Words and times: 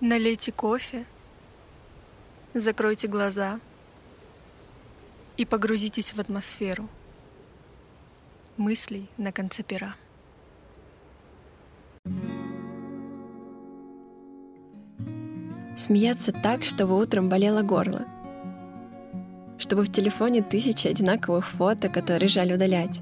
Налейте 0.00 0.52
кофе, 0.52 1.06
закройте 2.52 3.08
глаза 3.08 3.60
и 5.36 5.44
погрузитесь 5.44 6.12
в 6.12 6.20
атмосферу 6.20 6.88
мыслей 8.56 9.08
на 9.16 9.32
конце 9.32 9.62
пера. 9.62 9.94
Смеяться 15.76 16.32
так, 16.32 16.64
чтобы 16.64 16.96
утром 16.96 17.28
болело 17.28 17.62
горло. 17.62 18.04
Чтобы 19.58 19.82
в 19.82 19.92
телефоне 19.92 20.42
тысячи 20.42 20.88
одинаковых 20.88 21.48
фото, 21.48 21.88
которые 21.88 22.28
жаль 22.28 22.52
удалять. 22.52 23.00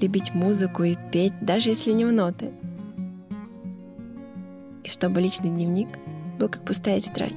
Любить 0.00 0.34
музыку 0.34 0.84
и 0.84 0.96
петь, 1.12 1.34
даже 1.40 1.70
если 1.70 1.92
не 1.92 2.04
в 2.04 2.12
ноты. 2.12 2.52
И 4.84 4.88
чтобы 4.88 5.20
личный 5.20 5.50
дневник 5.50 5.88
был 6.38 6.48
как 6.48 6.64
пустая 6.64 7.00
тетрадь. 7.00 7.32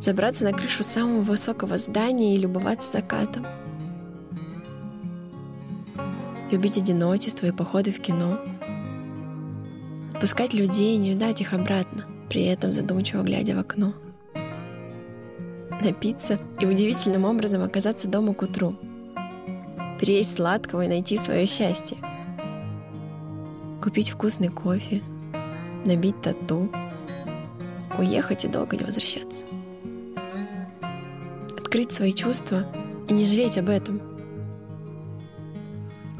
Забраться 0.00 0.44
на 0.44 0.52
крышу 0.52 0.82
самого 0.82 1.20
высокого 1.20 1.76
здания 1.76 2.34
и 2.34 2.38
любоваться 2.38 2.92
закатом. 2.92 3.46
Любить 6.50 6.78
одиночество 6.78 7.46
и 7.46 7.52
походы 7.52 7.90
в 7.90 8.00
кино— 8.00 8.38
Отпускать 10.24 10.54
людей 10.54 10.94
и 10.94 10.96
не 10.96 11.12
ждать 11.12 11.42
их 11.42 11.52
обратно, 11.52 12.06
при 12.30 12.44
этом 12.44 12.72
задумчиво 12.72 13.22
глядя 13.22 13.54
в 13.54 13.58
окно. 13.58 13.92
Напиться 15.82 16.38
и 16.60 16.64
удивительным 16.64 17.26
образом 17.26 17.62
оказаться 17.62 18.08
дома 18.08 18.32
к 18.32 18.40
утру. 18.40 18.74
Переесть 20.00 20.36
сладкого 20.36 20.80
и 20.86 20.88
найти 20.88 21.18
свое 21.18 21.44
счастье. 21.44 21.98
Купить 23.84 24.08
вкусный 24.08 24.48
кофе, 24.48 25.02
набить 25.84 26.18
тату, 26.22 26.70
уехать 27.98 28.46
и 28.46 28.48
долго 28.48 28.78
не 28.78 28.84
возвращаться. 28.84 29.44
Открыть 31.54 31.92
свои 31.92 32.14
чувства 32.14 32.64
и 33.10 33.12
не 33.12 33.26
жалеть 33.26 33.58
об 33.58 33.68
этом. 33.68 34.00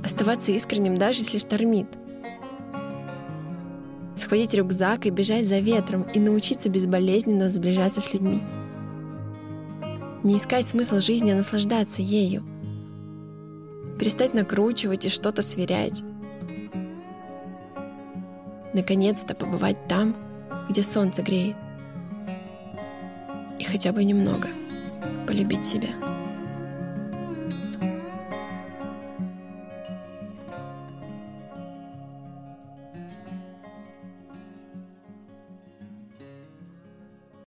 Оставаться 0.04 0.52
искренним, 0.52 0.94
даже 0.94 1.20
если 1.20 1.38
штормит— 1.38 1.86
схватить 4.18 4.52
рюкзак 4.52 5.06
и 5.06 5.10
бежать 5.10 5.48
за 5.48 5.60
ветром 5.60 6.02
и 6.02 6.20
научиться 6.20 6.68
безболезненно 6.68 7.48
сближаться 7.48 8.02
с 8.02 8.12
людьми. 8.12 8.42
Не 10.22 10.36
искать 10.36 10.68
смысл 10.68 11.00
жизни, 11.00 11.30
а 11.30 11.36
наслаждаться 11.36 12.02
ею. 12.02 12.42
Перестать 13.98 14.34
накручивать 14.34 15.06
и 15.06 15.08
что-то 15.08 15.40
сверять. 15.40 16.04
Наконец-то 18.74 19.34
побывать 19.34 19.86
там, 19.86 20.16
где 20.68 20.82
солнце 20.82 21.22
греет. 21.22 21.56
И 23.58 23.64
хотя 23.64 23.92
бы 23.92 24.02
немного 24.02 24.48
полюбить 25.26 25.64
себя. 25.64 25.90